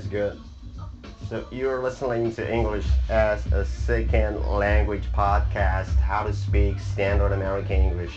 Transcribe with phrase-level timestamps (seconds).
[0.00, 0.40] good.
[1.28, 7.82] So you're listening to English as a second language podcast, How to Speak Standard American
[7.82, 8.14] English.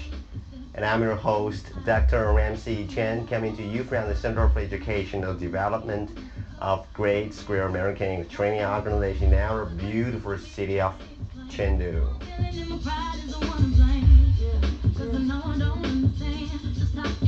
[0.73, 2.31] And I'm your host, Dr.
[2.31, 6.09] Ramsey Chen, coming to you from the Center for Educational Development
[6.61, 10.93] of Great Square American English Training Organization in our beautiful city of
[11.49, 12.07] Chengdu.
[16.93, 17.24] So,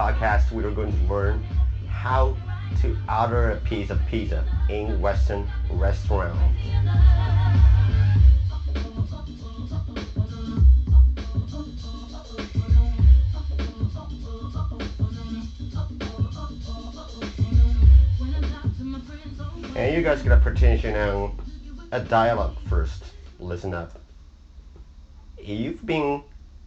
[0.00, 1.42] podcast, we are going to learn
[1.86, 2.34] how
[2.80, 6.40] to order a piece of pizza in Western restaurant.
[19.76, 21.38] And you guys gotta pay attention on
[21.92, 23.04] a dialogue first.
[23.38, 24.00] Listen up.
[25.38, 26.22] You've been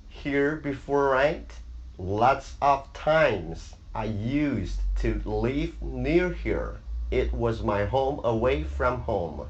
[0.09, 1.52] here before, right?
[2.00, 6.80] Lots of times I used to live near here.
[7.12, 9.48] It was my home away from home.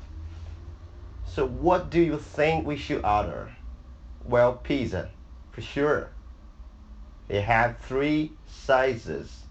[1.25, 3.55] So what do you think we should order?
[4.25, 5.09] Well, pizza,
[5.51, 6.09] for sure.
[7.29, 9.43] They have three sizes.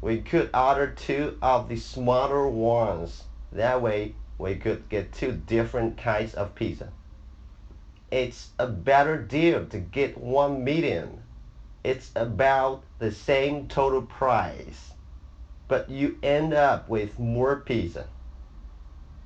[0.00, 3.24] We could order two of the smaller ones.
[3.50, 6.92] That way we could get two different kinds of pizza.
[8.12, 11.22] It's a better deal to get one medium.
[11.88, 14.92] It's about the same total price,
[15.68, 18.06] but you end up with more pizza.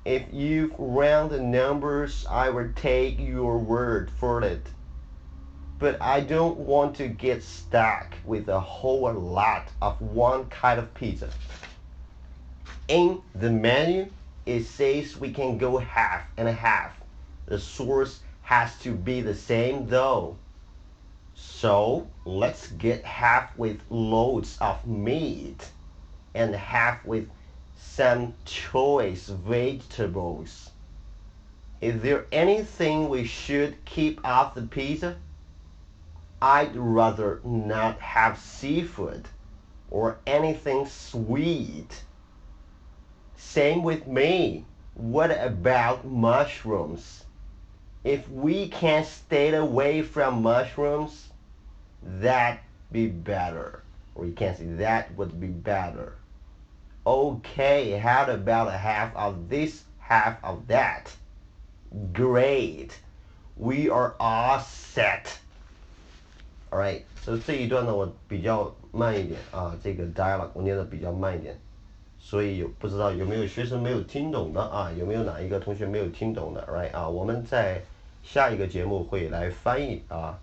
[0.05, 4.65] If you round the numbers, I will take your word for it.
[5.77, 10.93] But I don't want to get stuck with a whole lot of one kind of
[10.93, 11.31] pizza.
[12.87, 14.07] In the menu,
[14.45, 16.93] it says we can go half and a half.
[17.45, 20.37] The source has to be the same though.
[21.35, 25.69] So let's get half with loads of meat
[26.33, 27.29] and half with
[27.77, 30.69] some choice vegetables.
[31.81, 35.17] Is there anything we should keep off the pizza?
[36.41, 39.27] I'd rather not have seafood
[39.89, 42.03] or anything sweet.
[43.37, 44.65] Same with me.
[44.95, 47.23] What about mushrooms?
[48.04, 51.28] If we can stay away from mushrooms,
[52.20, 52.58] that
[52.90, 53.82] be better.
[54.14, 56.14] Or you can say that would be better.
[57.04, 61.10] Okay, how about a half of this, half of that?
[62.12, 62.98] Great.
[63.56, 65.38] We are all set.
[66.70, 71.58] Alright, so 这一段呢我比较慢一点啊，这个 dialogue 我念的比较慢一点，
[72.18, 74.92] 所以有不知道有没有学生没有听懂的啊？
[74.92, 76.66] 有没有哪一个同学没有听懂的？
[76.66, 77.80] Right 啊，我们在
[78.23, 80.39] 下一个节目会来翻译啊，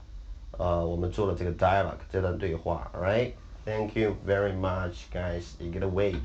[0.53, 5.55] 呃，我们做了这个 dialogue 这段对话，All right，Thank you very much, guys.
[5.59, 6.21] You gotta wait.